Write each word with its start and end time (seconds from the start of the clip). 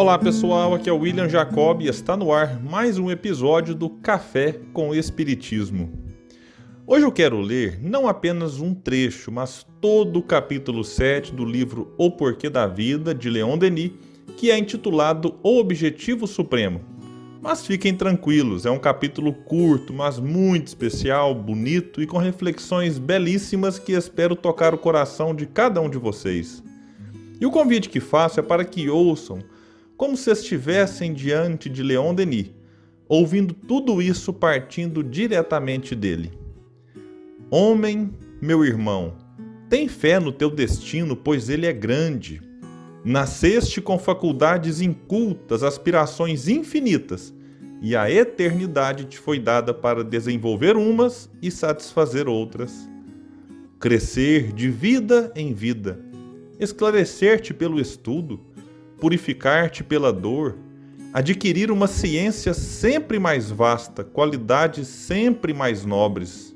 Olá 0.00 0.18
pessoal, 0.18 0.72
aqui 0.72 0.88
é 0.88 0.92
o 0.94 1.00
William 1.00 1.28
Jacob 1.28 1.82
e 1.82 1.86
está 1.86 2.16
no 2.16 2.32
ar 2.32 2.58
mais 2.58 2.98
um 2.98 3.10
episódio 3.10 3.74
do 3.74 3.90
Café 3.90 4.58
com 4.72 4.94
Espiritismo. 4.94 5.92
Hoje 6.86 7.04
eu 7.04 7.12
quero 7.12 7.38
ler 7.38 7.78
não 7.82 8.08
apenas 8.08 8.60
um 8.60 8.72
trecho, 8.72 9.30
mas 9.30 9.66
todo 9.78 10.18
o 10.18 10.22
capítulo 10.22 10.82
7 10.82 11.34
do 11.34 11.44
livro 11.44 11.92
O 11.98 12.10
Porquê 12.10 12.48
da 12.48 12.66
Vida, 12.66 13.14
de 13.14 13.28
Leon 13.28 13.58
Denis, 13.58 13.92
que 14.38 14.50
é 14.50 14.56
intitulado 14.56 15.34
O 15.42 15.58
Objetivo 15.58 16.26
Supremo. 16.26 16.80
Mas 17.42 17.66
fiquem 17.66 17.94
tranquilos, 17.94 18.64
é 18.64 18.70
um 18.70 18.78
capítulo 18.78 19.34
curto, 19.34 19.92
mas 19.92 20.18
muito 20.18 20.68
especial, 20.68 21.34
bonito 21.34 22.00
e 22.00 22.06
com 22.06 22.16
reflexões 22.16 22.98
belíssimas 22.98 23.78
que 23.78 23.92
espero 23.92 24.34
tocar 24.34 24.72
o 24.72 24.78
coração 24.78 25.34
de 25.34 25.44
cada 25.44 25.78
um 25.78 25.90
de 25.90 25.98
vocês. 25.98 26.64
E 27.38 27.44
o 27.44 27.50
convite 27.50 27.90
que 27.90 28.00
faço 28.00 28.40
é 28.40 28.42
para 28.42 28.64
que 28.64 28.88
ouçam 28.88 29.40
como 30.00 30.16
se 30.16 30.30
estivessem 30.30 31.12
diante 31.12 31.68
de 31.68 31.82
Leon 31.82 32.14
Denis, 32.14 32.50
ouvindo 33.06 33.52
tudo 33.52 34.00
isso 34.00 34.32
partindo 34.32 35.04
diretamente 35.04 35.94
dele. 35.94 36.32
Homem, 37.50 38.10
meu 38.40 38.64
irmão, 38.64 39.18
tem 39.68 39.88
fé 39.88 40.18
no 40.18 40.32
teu 40.32 40.48
destino, 40.48 41.14
pois 41.14 41.50
ele 41.50 41.66
é 41.66 41.72
grande. 41.74 42.40
Nasceste 43.04 43.78
com 43.82 43.98
faculdades 43.98 44.80
incultas, 44.80 45.62
aspirações 45.62 46.48
infinitas, 46.48 47.34
e 47.82 47.94
a 47.94 48.10
eternidade 48.10 49.04
te 49.04 49.18
foi 49.18 49.38
dada 49.38 49.74
para 49.74 50.02
desenvolver 50.02 50.78
umas 50.78 51.28
e 51.42 51.50
satisfazer 51.50 52.26
outras. 52.26 52.88
Crescer 53.78 54.50
de 54.54 54.70
vida 54.70 55.30
em 55.36 55.52
vida, 55.52 56.00
esclarecer-te 56.58 57.52
pelo 57.52 57.78
estudo, 57.78 58.40
purificar-te 59.00 59.82
pela 59.82 60.12
dor, 60.12 60.58
adquirir 61.12 61.70
uma 61.70 61.88
ciência 61.88 62.54
sempre 62.54 63.18
mais 63.18 63.50
vasta, 63.50 64.04
qualidades 64.04 64.86
sempre 64.86 65.52
mais 65.54 65.84
nobres. 65.84 66.54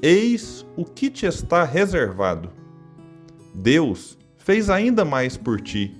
Eis 0.00 0.64
o 0.76 0.84
que 0.84 1.10
te 1.10 1.26
está 1.26 1.64
reservado. 1.64 2.50
Deus 3.54 4.16
fez 4.38 4.70
ainda 4.70 5.04
mais 5.04 5.36
por 5.36 5.60
ti. 5.60 5.94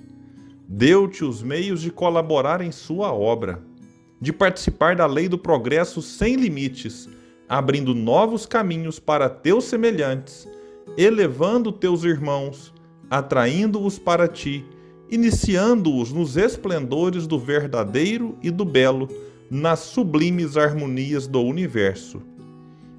Deu-te 0.67 1.23
os 1.23 1.43
meios 1.43 1.81
de 1.81 1.91
colaborar 1.91 2.61
em 2.61 2.71
sua 2.71 3.13
obra, 3.13 3.61
de 4.19 4.33
participar 4.33 4.95
da 4.95 5.05
lei 5.05 5.27
do 5.27 5.37
progresso 5.37 6.01
sem 6.01 6.35
limites, 6.35 7.07
abrindo 7.47 7.93
novos 7.93 8.45
caminhos 8.45 8.99
para 8.99 9.29
teus 9.29 9.65
semelhantes, 9.65 10.47
elevando 10.97 11.71
teus 11.71 12.03
irmãos, 12.03 12.73
atraindo-os 13.09 13.99
para 13.99 14.27
ti 14.27 14.65
iniciando-os 15.13 16.11
nos 16.11 16.37
esplendores 16.37 17.27
do 17.27 17.37
verdadeiro 17.37 18.35
e 18.41 18.49
do 18.49 18.65
belo, 18.65 19.07
nas 19.47 19.77
sublimes 19.81 20.57
harmonias 20.57 21.27
do 21.27 21.39
universo. 21.39 22.19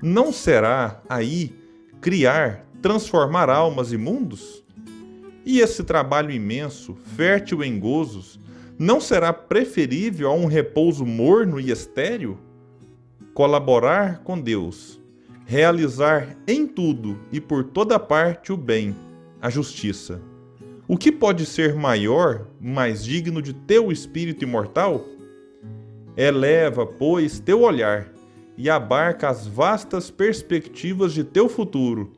Não 0.00 0.32
será 0.32 1.02
aí 1.08 1.52
criar, 2.00 2.64
transformar 2.80 3.50
almas 3.50 3.92
e 3.92 3.96
mundos? 3.96 4.64
E 5.44 5.58
esse 5.58 5.82
trabalho 5.82 6.30
imenso, 6.30 6.94
fértil 7.16 7.64
em 7.64 7.80
gozos, 7.80 8.38
não 8.78 9.00
será 9.00 9.32
preferível 9.32 10.30
a 10.30 10.34
um 10.34 10.46
repouso 10.46 11.04
morno 11.04 11.58
e 11.58 11.72
estéril? 11.72 12.38
Colaborar 13.34 14.20
com 14.20 14.40
Deus, 14.40 15.00
realizar 15.44 16.36
em 16.46 16.64
tudo 16.64 17.18
e 17.32 17.40
por 17.40 17.64
toda 17.64 17.98
parte 17.98 18.52
o 18.52 18.56
bem, 18.56 18.94
a 19.42 19.50
justiça 19.50 20.22
o 20.86 20.98
que 20.98 21.10
pode 21.10 21.46
ser 21.46 21.74
maior, 21.74 22.46
mais 22.60 23.02
digno 23.02 23.40
de 23.40 23.54
teu 23.54 23.90
espírito 23.90 24.44
imortal? 24.44 25.02
Eleva, 26.14 26.86
pois, 26.86 27.38
teu 27.38 27.62
olhar 27.62 28.12
e 28.56 28.68
abarca 28.68 29.30
as 29.30 29.46
vastas 29.46 30.10
perspectivas 30.10 31.14
de 31.14 31.24
teu 31.24 31.48
futuro. 31.48 32.12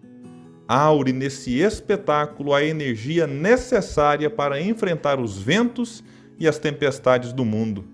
Aure 0.66 1.12
nesse 1.12 1.60
espetáculo 1.60 2.52
a 2.52 2.64
energia 2.64 3.24
necessária 3.24 4.28
para 4.28 4.60
enfrentar 4.60 5.20
os 5.20 5.38
ventos 5.38 6.02
e 6.36 6.48
as 6.48 6.58
tempestades 6.58 7.32
do 7.32 7.44
mundo. 7.44 7.84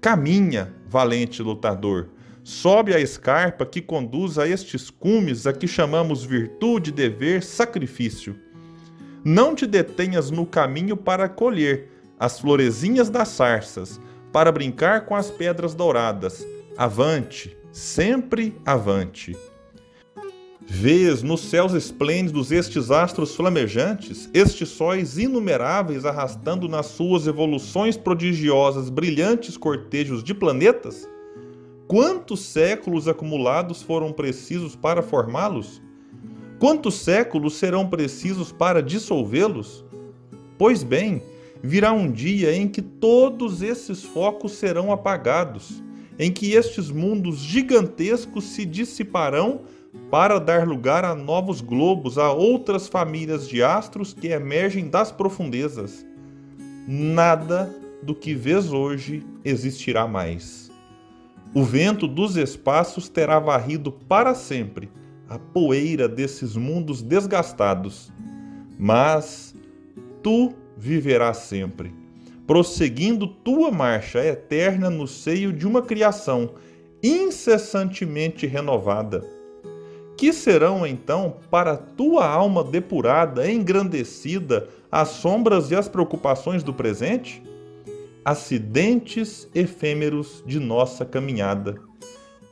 Caminha, 0.00 0.72
valente 0.88 1.42
lutador, 1.42 2.08
sobe 2.42 2.94
a 2.94 2.98
escarpa 2.98 3.66
que 3.66 3.82
conduz 3.82 4.38
a 4.38 4.48
estes 4.48 4.88
cumes 4.88 5.46
a 5.46 5.52
que 5.52 5.68
chamamos 5.68 6.24
virtude, 6.24 6.90
dever, 6.90 7.42
sacrifício 7.42 8.42
não 9.24 9.54
te 9.54 9.66
detenhas 9.66 10.30
no 10.30 10.44
caminho 10.44 10.96
para 10.96 11.28
colher 11.28 11.90
as 12.20 12.38
florezinhas 12.38 13.08
das 13.08 13.28
sarças, 13.28 13.98
para 14.32 14.52
brincar 14.52 15.06
com 15.06 15.16
as 15.16 15.30
pedras 15.30 15.74
douradas. 15.74 16.46
Avante, 16.76 17.56
sempre 17.72 18.54
avante. 18.66 19.36
Vês 20.66 21.22
nos 21.22 21.42
céus 21.42 21.72
esplêndidos 21.72 22.50
estes 22.50 22.90
astros 22.90 23.36
flamejantes, 23.36 24.30
estes 24.32 24.70
sóis 24.70 25.18
inumeráveis 25.18 26.04
arrastando 26.04 26.68
nas 26.68 26.86
suas 26.86 27.26
evoluções 27.26 27.96
prodigiosas 27.96 28.88
brilhantes 28.88 29.56
cortejos 29.56 30.24
de 30.24 30.34
planetas? 30.34 31.08
Quantos 31.86 32.40
séculos 32.40 33.06
acumulados 33.06 33.82
foram 33.82 34.10
precisos 34.10 34.74
para 34.74 35.02
formá-los? 35.02 35.82
Quantos 36.64 36.94
séculos 36.94 37.56
serão 37.56 37.86
precisos 37.86 38.50
para 38.50 38.82
dissolvê-los? 38.82 39.84
Pois 40.56 40.82
bem, 40.82 41.22
virá 41.62 41.92
um 41.92 42.10
dia 42.10 42.56
em 42.56 42.66
que 42.66 42.80
todos 42.80 43.60
esses 43.60 44.02
focos 44.02 44.52
serão 44.52 44.90
apagados, 44.90 45.82
em 46.18 46.32
que 46.32 46.52
estes 46.52 46.90
mundos 46.90 47.36
gigantescos 47.36 48.44
se 48.44 48.64
dissiparão 48.64 49.60
para 50.10 50.38
dar 50.38 50.66
lugar 50.66 51.04
a 51.04 51.14
novos 51.14 51.60
globos, 51.60 52.16
a 52.16 52.32
outras 52.32 52.88
famílias 52.88 53.46
de 53.46 53.62
astros 53.62 54.14
que 54.14 54.28
emergem 54.28 54.88
das 54.88 55.12
profundezas. 55.12 56.06
Nada 56.88 57.78
do 58.02 58.14
que 58.14 58.34
vês 58.34 58.72
hoje 58.72 59.22
existirá 59.44 60.08
mais. 60.08 60.70
O 61.52 61.62
vento 61.62 62.08
dos 62.08 62.38
espaços 62.38 63.06
terá 63.06 63.38
varrido 63.38 63.92
para 63.92 64.34
sempre 64.34 64.88
a 65.28 65.38
poeira 65.38 66.08
desses 66.08 66.56
mundos 66.56 67.02
desgastados, 67.02 68.12
mas 68.78 69.54
tu 70.22 70.52
viverás 70.76 71.38
sempre, 71.38 71.94
prosseguindo 72.46 73.26
tua 73.26 73.70
marcha 73.70 74.24
eterna 74.24 74.90
no 74.90 75.06
seio 75.06 75.52
de 75.52 75.66
uma 75.66 75.82
criação 75.82 76.54
incessantemente 77.02 78.46
renovada. 78.46 79.22
Que 80.16 80.32
serão 80.32 80.86
então 80.86 81.36
para 81.50 81.76
tua 81.76 82.26
alma 82.26 82.62
depurada, 82.62 83.50
engrandecida, 83.50 84.68
as 84.90 85.08
sombras 85.08 85.70
e 85.70 85.74
as 85.74 85.88
preocupações 85.88 86.62
do 86.62 86.72
presente? 86.72 87.42
Acidentes 88.24 89.48
efêmeros 89.54 90.42
de 90.46 90.60
nossa 90.60 91.04
caminhada. 91.04 91.74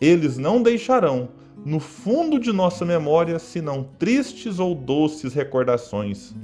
Eles 0.00 0.36
não 0.36 0.60
deixarão 0.60 1.28
no 1.64 1.78
fundo 1.78 2.38
de 2.38 2.52
nossa 2.52 2.84
memória, 2.84 3.38
senão 3.38 3.88
tristes 3.98 4.58
ou 4.58 4.74
doces 4.74 5.32
recordações. 5.32 6.34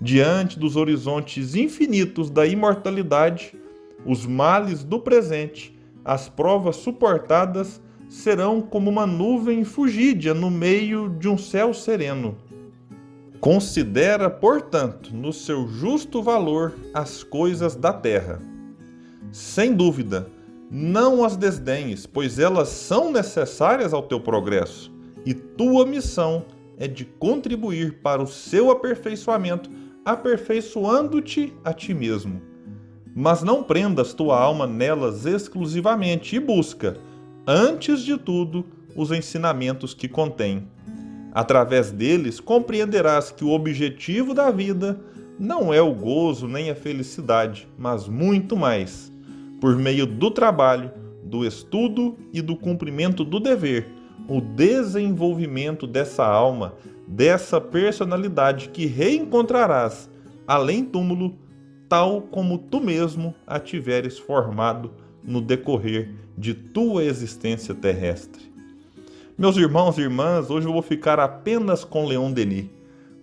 Diante 0.00 0.58
dos 0.58 0.76
horizontes 0.76 1.54
infinitos 1.54 2.30
da 2.30 2.46
imortalidade, 2.46 3.54
os 4.04 4.26
males 4.26 4.84
do 4.84 5.00
presente, 5.00 5.76
as 6.04 6.28
provas 6.28 6.76
suportadas, 6.76 7.80
serão 8.08 8.60
como 8.60 8.90
uma 8.90 9.06
nuvem 9.06 9.64
fugídia 9.64 10.32
no 10.32 10.50
meio 10.50 11.08
de 11.18 11.28
um 11.28 11.36
céu 11.36 11.74
sereno. 11.74 12.36
Considera, 13.40 14.28
portanto, 14.30 15.14
no 15.14 15.32
seu 15.32 15.68
justo 15.68 16.22
valor 16.22 16.74
as 16.94 17.22
coisas 17.22 17.76
da 17.76 17.92
terra. 17.92 18.40
Sem 19.30 19.74
dúvida, 19.74 20.28
não 20.70 21.24
as 21.24 21.36
desdenhes, 21.36 22.06
pois 22.06 22.38
elas 22.38 22.68
são 22.68 23.10
necessárias 23.10 23.92
ao 23.92 24.02
teu 24.02 24.20
progresso, 24.20 24.92
e 25.24 25.32
tua 25.32 25.86
missão 25.86 26.44
é 26.76 26.86
de 26.86 27.04
contribuir 27.04 28.00
para 28.02 28.22
o 28.22 28.26
seu 28.26 28.70
aperfeiçoamento, 28.70 29.70
aperfeiçoando-te 30.04 31.52
a 31.64 31.72
ti 31.72 31.92
mesmo. 31.92 32.40
Mas 33.14 33.42
não 33.42 33.62
prendas 33.62 34.12
tua 34.12 34.38
alma 34.38 34.66
nelas 34.66 35.26
exclusivamente 35.26 36.36
e 36.36 36.40
busca, 36.40 36.98
antes 37.46 38.02
de 38.02 38.16
tudo, 38.16 38.64
os 38.94 39.10
ensinamentos 39.10 39.92
que 39.94 40.06
contém. 40.06 40.68
Através 41.32 41.90
deles 41.90 42.40
compreenderás 42.40 43.30
que 43.30 43.44
o 43.44 43.50
objetivo 43.50 44.34
da 44.34 44.50
vida 44.50 45.00
não 45.38 45.72
é 45.72 45.80
o 45.80 45.94
gozo 45.94 46.46
nem 46.46 46.70
a 46.70 46.74
felicidade, 46.74 47.68
mas 47.76 48.08
muito 48.08 48.56
mais 48.56 49.12
por 49.60 49.76
meio 49.76 50.06
do 50.06 50.30
trabalho, 50.30 50.90
do 51.24 51.44
estudo 51.44 52.16
e 52.32 52.40
do 52.40 52.56
cumprimento 52.56 53.24
do 53.24 53.38
dever, 53.38 53.86
o 54.28 54.40
desenvolvimento 54.40 55.86
dessa 55.86 56.24
alma, 56.26 56.74
dessa 57.06 57.60
personalidade 57.60 58.68
que 58.68 58.86
reencontrarás, 58.86 60.10
além 60.46 60.84
túmulo, 60.84 61.34
tal 61.88 62.22
como 62.22 62.58
tu 62.58 62.80
mesmo 62.80 63.34
a 63.46 63.58
tiveres 63.58 64.18
formado 64.18 64.92
no 65.22 65.40
decorrer 65.40 66.14
de 66.36 66.54
tua 66.54 67.04
existência 67.04 67.74
terrestre. 67.74 68.48
Meus 69.36 69.56
irmãos 69.56 69.96
e 69.98 70.02
irmãs, 70.02 70.50
hoje 70.50 70.66
eu 70.66 70.72
vou 70.72 70.82
ficar 70.82 71.18
apenas 71.20 71.84
com 71.84 72.06
Leon 72.06 72.32
Denis, 72.32 72.66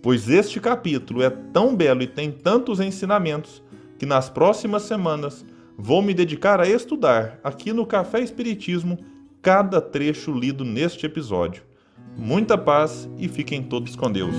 pois 0.02 0.28
este 0.28 0.60
capítulo 0.60 1.22
é 1.22 1.30
tão 1.30 1.76
belo 1.76 2.02
e 2.02 2.06
tem 2.06 2.30
tantos 2.30 2.80
ensinamentos 2.80 3.62
que 3.98 4.06
nas 4.06 4.28
próximas 4.28 4.82
semanas 4.82 5.44
vou 5.76 6.00
me 6.02 6.14
dedicar 6.14 6.60
a 6.60 6.68
estudar 6.68 7.38
aqui 7.44 7.72
no 7.72 7.86
Café 7.86 8.20
Espiritismo 8.20 8.98
cada 9.42 9.80
trecho 9.80 10.32
lido 10.32 10.64
neste 10.64 11.06
episódio. 11.06 11.62
Muita 12.16 12.56
paz 12.56 13.08
e 13.18 13.28
fiquem 13.28 13.62
todos 13.62 13.94
com 13.94 14.10
Deus. 14.10 14.34